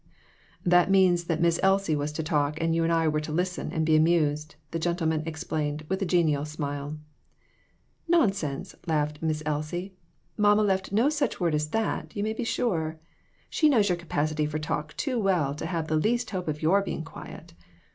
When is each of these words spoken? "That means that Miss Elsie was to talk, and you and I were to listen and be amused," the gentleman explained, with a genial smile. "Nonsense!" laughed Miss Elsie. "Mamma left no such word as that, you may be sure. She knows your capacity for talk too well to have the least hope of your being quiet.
"That 0.65 0.89
means 0.89 1.25
that 1.25 1.39
Miss 1.43 1.59
Elsie 1.61 1.95
was 1.95 2.11
to 2.13 2.23
talk, 2.23 2.59
and 2.59 2.73
you 2.73 2.83
and 2.83 2.91
I 2.91 3.07
were 3.07 3.19
to 3.19 3.31
listen 3.31 3.71
and 3.71 3.85
be 3.85 3.95
amused," 3.95 4.55
the 4.71 4.79
gentleman 4.79 5.21
explained, 5.27 5.85
with 5.89 6.01
a 6.01 6.07
genial 6.07 6.43
smile. 6.43 6.97
"Nonsense!" 8.07 8.73
laughed 8.87 9.21
Miss 9.21 9.43
Elsie. 9.45 9.93
"Mamma 10.37 10.63
left 10.63 10.91
no 10.91 11.09
such 11.09 11.39
word 11.39 11.53
as 11.53 11.67
that, 11.69 12.15
you 12.15 12.23
may 12.23 12.33
be 12.33 12.43
sure. 12.43 12.97
She 13.47 13.69
knows 13.69 13.89
your 13.89 13.95
capacity 13.95 14.47
for 14.47 14.57
talk 14.57 14.97
too 14.97 15.19
well 15.19 15.53
to 15.53 15.67
have 15.67 15.87
the 15.87 15.97
least 15.97 16.31
hope 16.31 16.47
of 16.47 16.63
your 16.63 16.81
being 16.81 17.03
quiet. 17.03 17.53